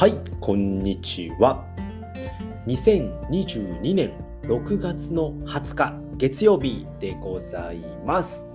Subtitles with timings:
[0.00, 1.62] はい、こんにちは。
[2.66, 8.46] 2022年6月の20日月曜日でございます。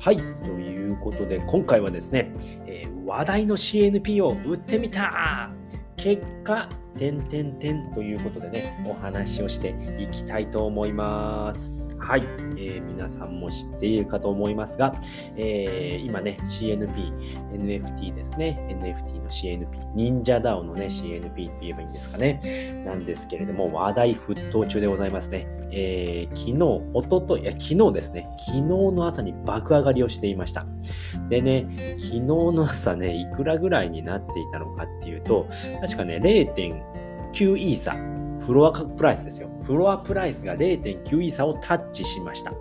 [0.00, 2.32] はい、ということで今回はですね、
[2.66, 5.48] えー話題の CNP を売ってみた
[5.96, 6.68] 結果、
[6.98, 11.72] 点点点ということでね、お話をしていきたいと思います。
[11.98, 12.22] はい、
[12.56, 14.92] えー皆さんも知っているかと思いますが、
[15.36, 17.12] えー今ね、CNP、
[17.52, 22.40] NFT ですね、NFT の CNP、忍者 DAO のね、CNP と言えばいいんですかね、
[22.84, 25.46] なんですけれども、話題沸騰中でございますね。
[25.72, 30.66] えー昨日、おととい、や昨日ですね、昨日の朝に爆上がりをしていました。
[31.28, 31.66] でね、
[31.96, 35.46] 昨日の朝ね、いくらぐらいになっていたのかっていうと、
[35.80, 36.79] 確かね、0.5
[37.32, 37.96] 0.9イーサ、
[38.44, 39.48] フロアプライスですよ。
[39.62, 42.52] フロアプライスが0.9イーサをタッチしました。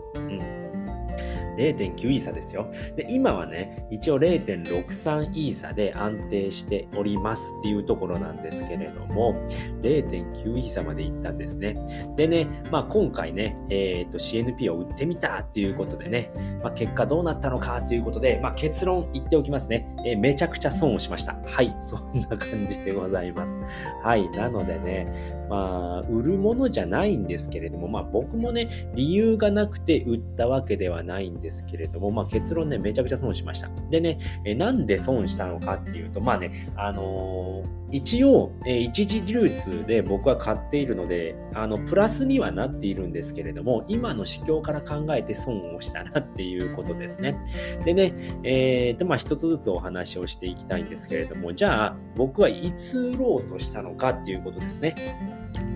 [1.60, 2.72] 0.9イーサですよ。
[2.96, 9.36] で、今はね、一応0.63イーサで安定しておりますっていうところなんですけれども、
[9.82, 11.76] 0.9イーサまでいったんですね。
[12.16, 16.32] でね、まあ今回ね、えっ、と CNP を売ってみたっていうことでね、
[16.64, 21.38] まあ、結果どうなったのかということで、まあ、結論言っておきますね、えーめちゃくちゃ損をしました。
[21.46, 23.60] はい、 そんな感じでございます。
[24.04, 25.08] はい、なのでね、
[25.50, 33.70] まあ、売るものじゃないんですけれども、まあ僕もね、理由がなくて売ったわけではないんですですけれども、まあ結論ね、めちゃくちゃ損しました。
[33.90, 47.36] でね、えなんで損したのかっていうと、まあね、あのー一応、えー一時流通で僕は買っているので、あの、プラスにはなっているんですけれども、今の市況から考えて損をしたなっていうことですね。
[47.84, 48.14] でね、
[48.44, 54.94] えーと、まあ一つずつお話をしていきたいんですけれども、じゃあ僕はいつ売ろうとしたのかっていうことですね。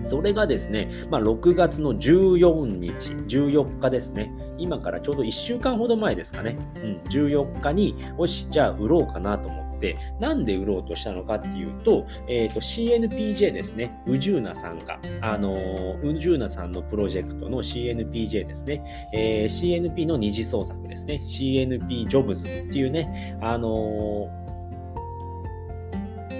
[0.02, 4.32] それがですね、まあ、6月の14日、14日ですね。
[4.58, 6.58] 今からちょうど1週間ほど前ですかね。
[6.76, 14.02] うん、14日に、よし、じゃあ売ろうかなと思って、なんで売ろうとしたのかっていうと、えっ、と、CNPJ ですね。
[14.06, 18.82] 宇宙なさんが、あのー、宇宙なさんのプロジェクトの CNPJ ですね。
[19.12, 21.20] えー CNP の二次創作ですね。
[21.22, 24.43] CNP ジョブズっていうね、あのー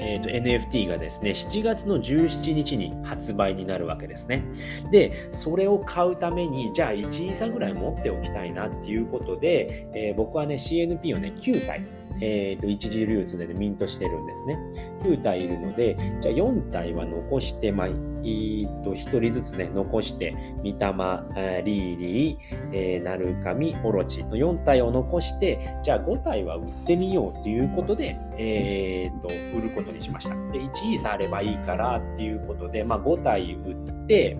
[0.05, 4.45] えーと NFT がですね、7月の17日に発売になるわけですね。
[4.91, 11.83] で、それを買うために、じゃあ1イーサぐらい持っておきたいなっていうことで、えー僕はね、CNP をね、9体、
[12.21, 14.59] えーと一次流通で、ね、ミントしてるんですね。
[15.01, 21.27] 9体いるので、じゃあ4体は残して、まあ、えーと1人ずつね、残して、ミタマ、
[21.65, 22.39] リーリー、
[22.73, 30.35] えーナルカミ、オロチの4体を残して、じゃあ5体は売ってみようということで、えーと、売ることにしました。
[30.53, 34.37] で、1イーサあればいいからっていうことで、まあ5体売って、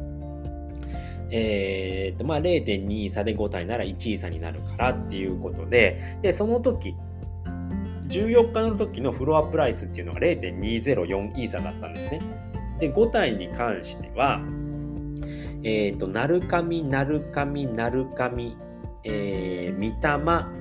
[1.31, 6.95] えーと、まあ0.2イーサで5体なら1イーサになるからっていうことで、で、その時、
[8.09, 12.21] 14日の時のフロアプライスっていうのが0.204イーサだったんですね。
[12.81, 14.41] で、5体に関しては、
[15.63, 18.57] えっ、と、なるかみ、なるかみ、なるかみ、
[19.05, 20.53] えー、みたま、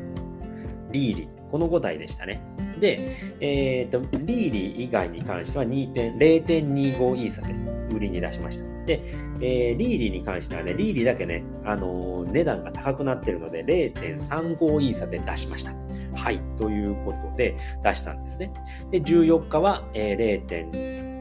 [0.92, 1.28] リーリ。
[1.52, 2.42] この5体でしたね。
[2.80, 7.54] で、えっ、と、リーリー以外に関しては2点0.25イーサで
[7.94, 8.66] 売りに出しました。
[8.86, 9.02] で、
[9.42, 15.74] えーリーリーに関してはね、リーリーだけね、あのー値段が高くなってるので、0.35イーサで出しました。
[16.16, 16.42] はい。
[16.58, 18.52] ということで出したんですね。
[18.92, 21.14] で、14日は、えー0.0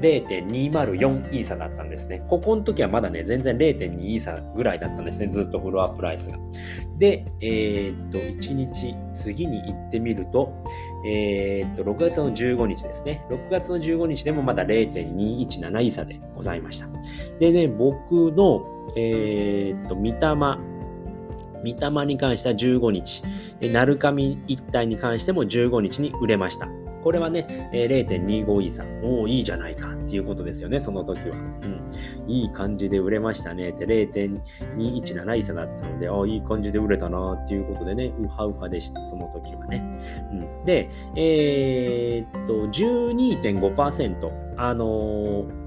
[0.00, 2.22] 0.204イーサだったんですね。
[2.28, 5.28] ここの時はまだね、全然0.2イーサぐらいだったんですね。
[5.28, 6.38] ずっとフロアプライスが。
[6.98, 10.52] で、えーっと、1日次に行ってみると、
[11.06, 13.24] えーっと、6月の15日ですね。
[13.30, 16.88] 6月の15日でもまだ0.217イーサでございました。
[17.38, 18.66] でね、僕の、
[18.96, 20.34] えーっと、見た
[21.60, 23.22] ま、見たまに関しては15日、
[23.60, 26.68] でなるかみ一体に関しても15日に売れました。
[27.02, 28.84] これはね、0.25イーサ。
[29.02, 31.36] おお、いいじゃないかっていうことですよね、その時は。
[31.36, 31.80] うん。
[32.26, 33.72] いい感じで売れましたね。
[33.72, 39.96] で、0.217イーサだったので、ああ、いい感じで売れたなっていうことでね、ウハウハでした、その時はね。
[40.32, 40.64] うん。
[40.66, 45.60] で、えーっと、12.5%、あのー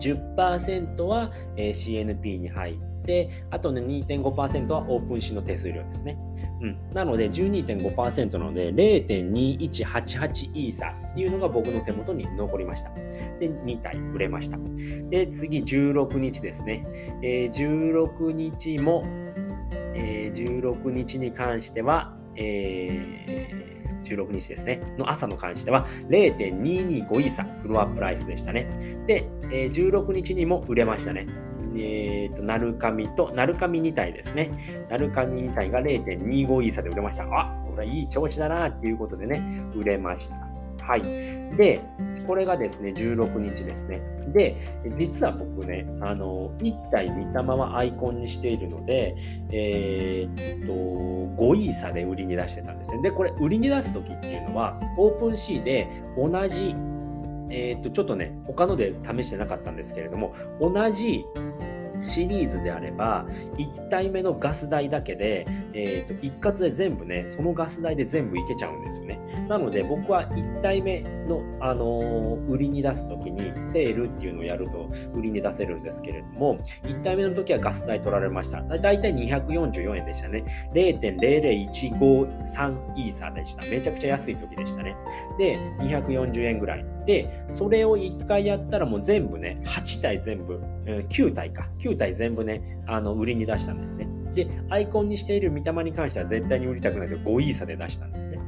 [0.00, 2.89] 10%は、えー CNP に入って、
[3.50, 6.18] あとね、2.5%はオープンシの手数料ですね。
[6.60, 6.78] うん。
[6.92, 12.90] なので、12.5%なので、0.2188イーサっていうのが僕の手元に残りました。
[13.38, 14.58] で、2体売れました。
[15.10, 16.86] で、次、16日ですね。
[17.22, 19.04] えー16日も、
[19.94, 23.70] えー16日に関しては、えー
[24.02, 28.66] 16日ですね、の朝の関しては0.225イーサ、フロアプライスでしたね。
[29.06, 31.26] で、えー16日にも売れましたね。
[31.76, 34.50] えーと、なるかみと、なるかみ2体ですね。
[34.88, 37.24] なるかみ2体が0.25イーサで売れました。
[37.24, 40.50] あ、これいい調子だなっていうことでね、売れました。
[40.90, 41.02] はい。
[41.56, 41.80] で、
[42.26, 44.00] これがですね、16日ですね。
[44.32, 44.56] で、
[44.96, 49.14] 実は僕ね、あの、1体見たままアイコンにしているので、
[49.52, 50.72] えー、っと、
[51.42, 53.02] 5イーサで売りに出してたんですね。
[53.02, 56.74] で、これ、売りに出す時っていうのは、オープンシーで同じ、
[57.50, 61.24] えー、っと、ちょっとね、他ので試してなかったんですけれども、同じ
[62.02, 63.26] シリーズであれば、
[63.56, 69.18] 1体目のガス代だけで、えー、と一括で全部ね、そのガス代で全部いけちゃうんですよね。
[69.48, 78.62] なので僕は1体目の、あのー、売りに出すときに、セールっていうのをやると売りに出せるんですけれども、1体目の時はガス代取られました。
[78.62, 80.44] だいたい244円でしたね。
[80.74, 83.66] 0.00153イーサーでした。
[83.66, 84.96] めちゃくちゃ安い時でしたね。
[85.38, 86.84] で、240円ぐらい。
[87.06, 94.08] で、それを1回やったらもう全部ね、8体全部、9体か、9体全部ね、あの売りに出したんですね。
[94.34, 98.38] で、アイコンにしている見た目に関しては絶対に売りたくないけど、5イーサで出したんですね。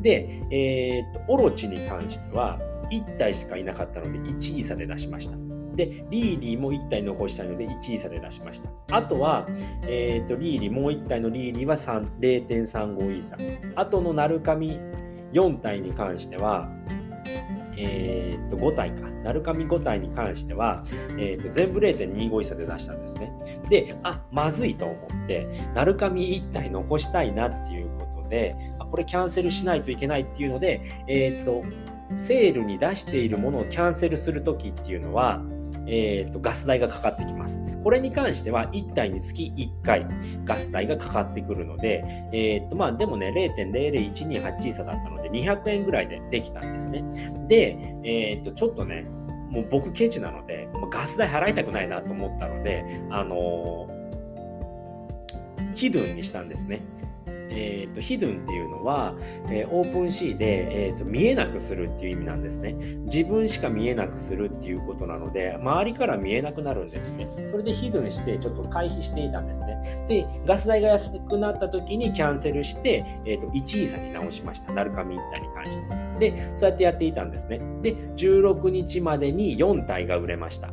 [0.00, 2.58] で、えー、っと、オロチに関しては、
[2.90, 5.36] 1体しかいなかったので、1イーサで出しました。
[5.76, 8.70] で、リーリーも1体残したいので、1イーサで出しました。
[8.90, 9.46] あとは、
[9.86, 13.36] えー、っと、リーリー、もう1体のリーリーは0.35イーサ。
[13.76, 14.78] あとのナルカミ
[15.32, 16.68] 4体に関しては、
[17.76, 20.82] えー、っと5体か、ナルカミ5体に関しては、
[21.18, 23.32] えー、っと全部0.25以差で出したんですね。
[23.68, 24.94] で、あ、まずいと思
[25.24, 31.62] って、鳴上1体残したいなっていうことで、あこれキャンセルしないといけないっていうので、えー、と、
[32.16, 35.42] セールに出しているものをキャンセルする時っていうのは、
[35.88, 37.60] えーと、ガス代がかかってきます。
[37.82, 40.06] これに関しては1体につき1回
[40.44, 47.02] ガス代がかかってくるので、えーとまあ、でもね、0.00128差だったので200円ぐらいでできたんですね。
[47.48, 49.06] で、えーと、ちょっとね、
[49.50, 56.82] もう僕ケチなので、ガス代払いたくないなと思ったので、あのー、 hidden にしたんですね。
[57.50, 59.14] えーと、 hidden っていうのは、
[59.46, 62.74] えー、オープンシーで、えーと、見えなくするっていう意味なんですね。
[63.04, 67.28] 自分しか見えなくするっていうことなので、周りから見えなくなるんですね。
[67.50, 70.06] それで hidden してちょっと回避していたんですね。
[70.08, 74.72] で、ガス代が安くなった時にキャンセルして、えーと、1イーサに直しました。
[74.72, 75.78] ナルカミンタに関し
[76.18, 76.30] て。
[76.30, 77.60] で、そうやってやっていたんですね。
[77.82, 80.70] で、16日までに4体が売れました。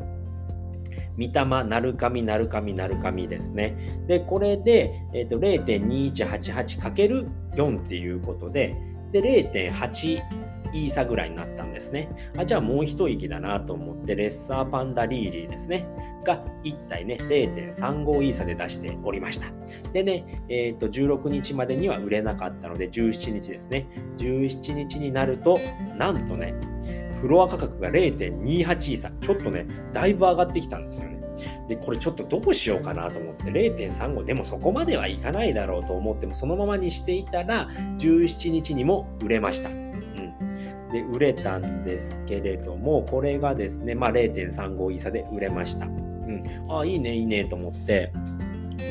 [1.17, 4.03] 御霊、なるかみ、なるかみ、なるかみですね。
[4.07, 8.75] で、これで、えーと、0.2188×4 っていうことで、
[9.12, 10.45] で、0.8
[10.75, 12.09] イーサぐらいになったんですね。
[12.38, 15.88] あ、じゃあもう一息だなと思って、レッサーパンダリーリーですね。
[16.25, 19.47] が1体ね、0.35イーサで出しておりました。
[19.94, 23.88] でね、えっ、ー、と、16日までには売れなかったので、17日ですね。
[24.17, 25.57] 17日になると、
[25.97, 26.53] なんとね、
[27.15, 29.12] フロア価格が0.28イーサ。
[29.21, 31.15] ちょっとね、だいぶ上がってきたんですよね。
[31.67, 39.69] で、これちょっとどうしようかなと思って、0.35でもそこまではいかないだろうと思っても、そのままにしていたら、17日にも売れました。
[39.69, 40.89] うん。
[40.91, 45.85] で、売れたんですけれども、これがですね、まあ0.35イーサで売れました。
[45.85, 46.41] うん。
[46.69, 48.12] ああ、いいね、いいねと思って、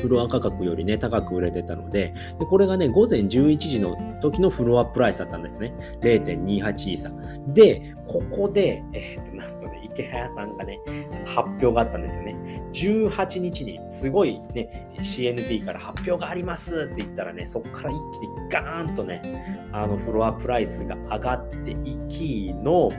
[0.01, 5.73] フロア価格よりね、高く売れてたので、でこれがね、午前11時の時のフロアプライスだったんですね。
[6.01, 7.11] 0.28イーサ。
[7.47, 10.79] で、ここで、えー、っと、なんとね、池早さんがね、
[11.25, 12.35] 発表があったんですよね。
[12.73, 22.89] 18日にすごいね、CNP から発表がありますって言ったらね、そこから一気にガーンとね、あのフロアプライスが上がっていきの、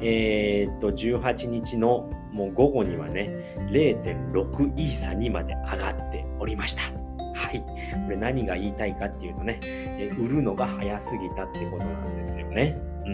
[0.00, 6.82] えー、っと、18日のもう午後にはね、0.6イーサにまで上がっておりました。
[7.34, 7.60] はい。
[7.60, 12.76] これ何が言いたいかっていうとね、え売るのが早すぎたってことなんですよね。
[13.06, 13.10] う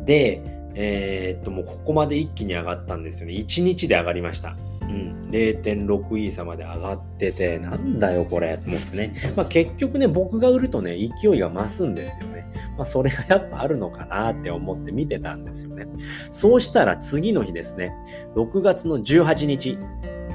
[0.00, 0.04] ん。
[0.04, 0.42] で、
[0.74, 3.34] えー、っと、もうここまで一気に上がったんですよね。
[3.34, 4.56] 1日で上がりました。
[4.92, 9.14] うん、0.6イーサまで上がってて、なんだよこれ、と思ってね。
[9.34, 12.46] まあ結局ね、僕が売るとね、勢いが増すんですよね。
[12.76, 15.86] まあそれがやっぱあるのかなって思って見てたんですよね。
[16.30, 17.92] そうしたら次の日ですね、
[18.36, 19.78] 6月の18日、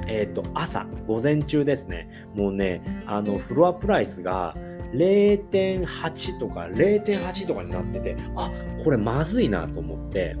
[0.08, 4.56] えっ、ー、と、朝、午前中ですね、もうね、あの、フロアプライスが、
[4.94, 8.50] 0.8とか0.8とかになってて、あ、
[8.82, 10.36] これまずいなと思って、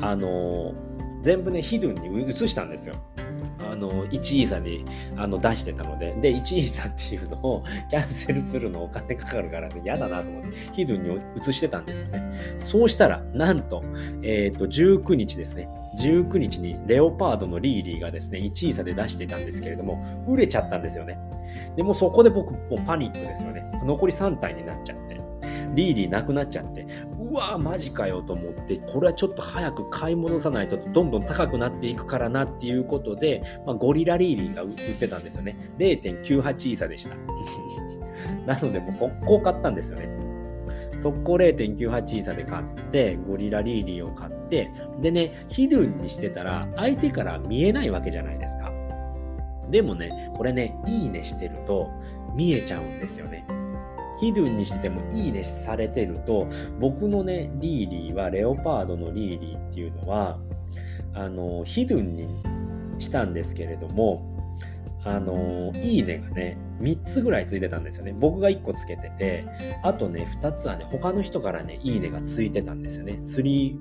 [0.00, 0.74] あの
[1.22, 2.96] 全部ね、ヒドゥンに移したんですよ。
[3.70, 4.84] あの、1イーサに
[5.16, 12.28] あの出してたので、で、1イーサっていうのを キャンセルするのお金かかるからね、嫌だなと思って、ヒドゥンに移してたんですよね。
[12.56, 13.82] そうしたら、なんと、
[14.22, 15.68] えっ、ー、と、19日ですね。
[16.00, 21.18] 19日にレオパードのリーリーがですね、1イーサで出してたんですけれども、売れちゃったんですよね。
[21.76, 23.64] でもそこで僕、もうパニックですよね。
[23.84, 25.21] 残り3体になっちゃって。
[25.74, 26.86] リーリーなくなっちゃって、
[27.18, 35.56] うわーマジかよと思って、これはちょっと早く買い戻さないとどんどん高くなっていくからなっていうことで、まあ、ゴリラリーリーが売ってたんですよね。
[35.78, 37.16] 0.98イーサでした。
[38.46, 40.08] なのでもう速攻買ったんですよね。
[40.98, 44.70] 速攻0.98イーサで買って、ゴリラリーリーを買って、
[45.00, 48.72] でね、ヒドゥンにしてたら、相手から見えないわけじゃないですか。
[49.70, 51.90] でもね、これね、いいねしてると、
[52.34, 53.44] 見えちゃうんですよね。
[54.20, 60.38] ヒドゥンにしててもいいねされてると、僕のね、リーリーは、レオパードのリーリーっていうのは、
[61.14, 62.42] あの、ヒドゥンに
[62.98, 64.28] したんですけれども、
[65.04, 68.14] あのいいねがね、3つぐらいついてたんですよね。
[68.16, 69.44] 僕が1個つけてて、
[69.82, 73.14] あとね、2つはね、他の人からね、いいねがついてたんですよね。
[73.14, 73.78] 3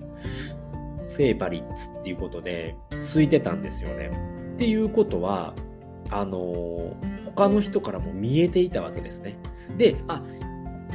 [1.12, 4.10] フェイバリッツっていうことで、ついてたんですよね。
[4.56, 5.54] っていうことは、
[6.10, 6.94] あの
[7.26, 9.38] 他の人からも見えていたわけですね。
[9.78, 10.22] で、あ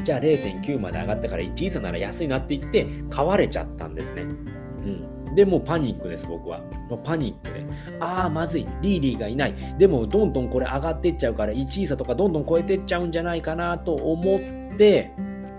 [0.03, 4.23] じゃあ0.9まで上がったから1イーサなら安いなって言って買われちゃったんですね。
[4.23, 5.35] うん。
[5.35, 6.61] でもパニックです、僕は。
[6.89, 7.67] もうパニックで。
[8.01, 8.67] ああ、まずい。
[8.83, 9.55] リーリーがいない。
[9.79, 14.41] でも、どんどんこれ上がってっちゃうから、1イーサとかどんどん超えてっちゃうんじゃないかなと思っ
[14.77, 15.11] て、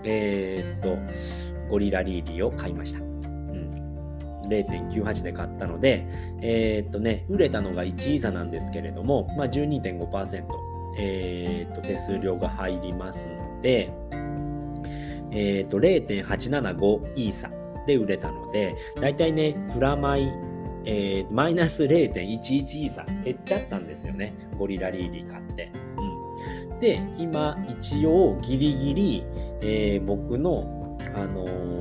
[0.04, 0.96] えー、っと、
[1.70, 3.08] ゴリラリーリーを買いました。
[4.48, 6.06] 0.98で買ったので、
[6.40, 10.44] えー、っとね、売れたのが1イーサなんですけれども、まあ、12.5%、
[10.98, 13.90] えー、っと手数料が入りますので、
[15.30, 17.50] えー、っと0.875イーサ
[17.86, 20.24] で売れたので、だいたいね、プラマイ、
[20.84, 24.34] えー、マイナス0.11イーサ減っちゃったんですよね。
[24.58, 25.70] ゴリラリーリー買って。
[26.80, 29.24] で、今、一応ギリギリ、
[29.60, 31.78] えー、僕の、あのー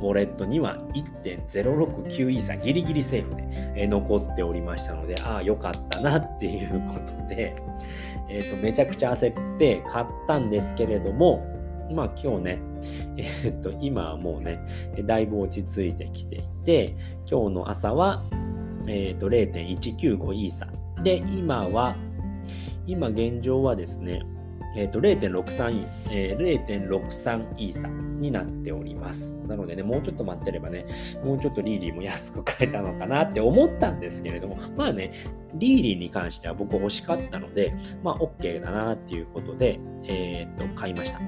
[0.00, 7.56] ウォレットには1.069イーサギリギリセーフで、え残っておりましたので、ああ、よかったなっていうことで、
[8.28, 11.46] えっ、ー、と、めちゃくちゃ焦って買ったんですけれども、
[11.92, 12.58] まあ今日ね、
[13.16, 14.60] えっ、と、今はもうね、
[15.04, 16.96] だいぶ落ち着いてきていて、
[17.30, 18.22] 今日の朝は、
[18.88, 20.68] えっ、ー、と、0.195イーサ。
[21.02, 21.96] で、今は、
[22.86, 24.22] 今現状はですね、
[24.76, 29.34] えっ、ー、と、0.63、えー、0.63イーサになっております。
[29.46, 30.86] なのでね、もうちょっと待ってればね、
[31.24, 35.12] もうちょっとリーリーも安く買えたのかなって思ったんですけれども、まあね、
[35.54, 41.20] リーリーに関しては僕欲しかったので、まあ OK だなっていうことで、えっ、ー、と、買いました。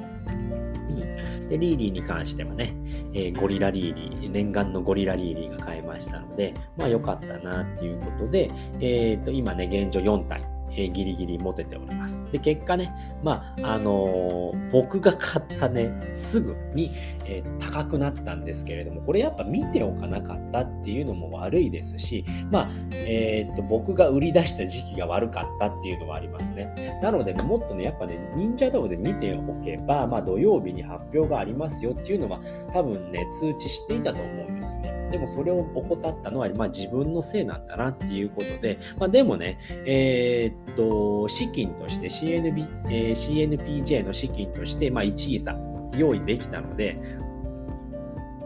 [1.48, 2.74] で、リーリーに関してはね、
[3.14, 8.50] えー、ゴリラリーリー、念願のゴリラリーリーが買えましたので、まあ良かったなっていうことで、
[8.80, 10.42] えっ、ー、と、今ね、現状4体、
[10.76, 12.22] え、ギリギリ持てております。
[12.32, 16.90] で、結果ね、まあ、あのー、僕が買ったね、すぐに、
[17.24, 26.72] えー、高くなったんですけれども、これやっぱ見ておかなかったっていうのも悪いですし、まあ、えっと、僕が売り出した時期が悪かったっていうのはありますね。
[27.02, 32.40] なのでね、もっとね、やっぱね、忍者動で見ておけば、まあ、土曜日に発表がありますよっていうのは、
[32.72, 34.77] 多分ね、通知していたと思うんですよ。
[35.10, 45.56] でもそれを怠ったのは、まあ、自分のせいなんだなっていうことで、まあ、でもね、えー、っと、資金として CNB、えー、CNPJ の資金として、まあ、1位差
[45.96, 47.00] 用意できたので、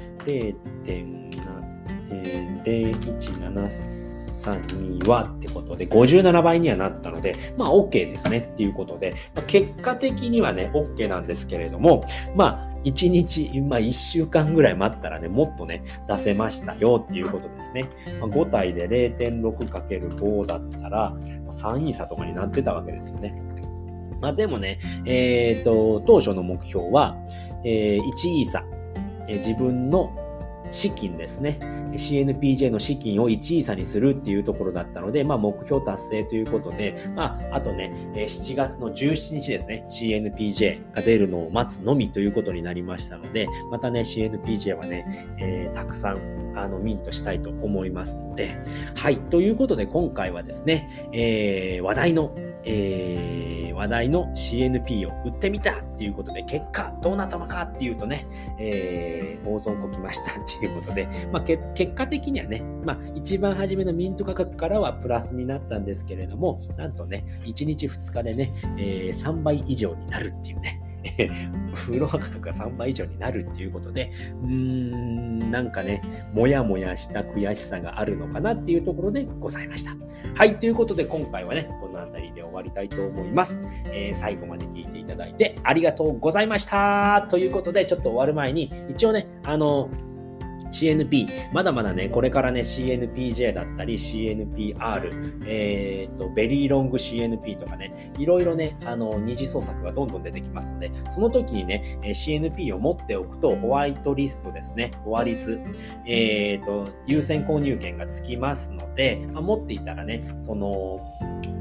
[4.41, 12.05] 3、2はってことで57倍にはなったので、まあ OK ですねっていうことで、まあ、結果的にはね、OK なんですけれども、
[12.35, 17.89] まあ1日、まあ1週間ぐらい待ったらね、もっとね、出せましたよっていうことですね。
[18.19, 21.13] まあ、5体で 0.6×5 だったら、
[21.49, 23.35] 3位差とかになってたわけですよね。
[24.19, 27.17] まあでもね、えっ、ー、と、当初の目標は、
[27.63, 28.63] えー、1位差、
[29.27, 30.15] えー、自分の
[30.71, 31.59] 資金ですね。
[31.93, 48.57] CNPJ の資金を1位差にするっていうところだったので、まあ、目標達成ということで、まあ、あとね、7月の17日ですね、CNPJ が出るのを待つのみということになりましたので、またね、CNPJ はね、えー、たくさんあのミントしたいと思いますので、
[48.95, 58.27] はい、ということで今回はですね、えー、話題のえー、話題の CNP を売ってみたっていうことで、結果どうなったのかっていうとね、
[58.59, 61.61] えー、大損こきましたっていうことで、まあ、結
[61.93, 70.81] 果的にはね、まあ、一番初めのミント価格からはプラスになったんですけれども、なんとね、1日2日でね、えー、3倍以上になるっていうね、
[71.73, 74.11] フロア価格が3倍以上になるっていうことで、
[74.43, 76.01] うーん、なんかね、
[76.33, 79.95] もやもやした悔しさがあるのかなっていうところでございました。
[80.35, 82.10] はい、ということで今回はね、この辺
[82.51, 83.59] 終わりたいと思います。
[83.85, 87.25] えー、最後まで聞いていただいてありがとうございました。
[87.29, 89.89] ということで、ちょっと終わる前に、一応ね、あの、
[90.71, 105.59] CNP、まだまだね、これからね、CNPJ だったり、CNPR、えっ、ー、と、ベリーロング CNP とかね、いろいろね、あの、二次創作がどんどん出てきますので、その時にね、CNP を持っておくと、ホワイトリストですね、ホワリス、
[106.07, 110.99] えっ、ー、と、優先購入権がつきますので、まあ、持っていたらね、その、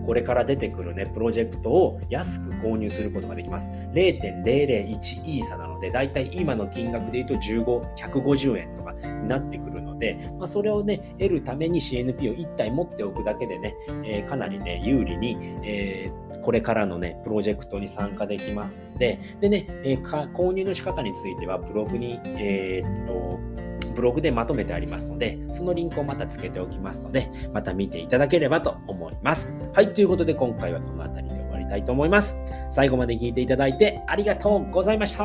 [0.05, 3.73] これから出てくるね、プロジェクトを安く購入することができます。
[3.93, 23.50] 0.001イーサなので、だいたい今の金額で言うと15、150円とかになってくるので、まあ、それをね、得るために CNP を1体持っておくだけでね、えー、かなりね、有利に、えー、これからのね、プロジェクトに参加できますので、でね、えー、購入の仕方については、ブログに、えー、っと、
[23.95, 29.53] ブログでまとめてありますので、そのリンクをまたつけておきますので、また見ていただければと思います。
[29.73, 32.39] はい、ということで今回はこの辺りで終わりたいと思います。
[32.71, 35.25] 最後まで聞いていただいてありがとうございました。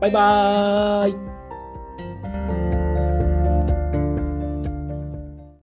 [0.00, 1.41] バイバーイ。